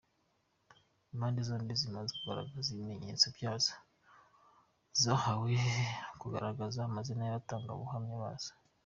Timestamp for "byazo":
3.35-3.73